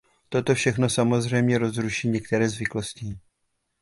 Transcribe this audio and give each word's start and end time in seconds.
Toto 0.29 0.55
všechno 0.55 0.89
samozřejmě 0.89 1.57
rozruší 1.57 2.09
některé 2.09 2.49
zvyklosti. 2.49 3.17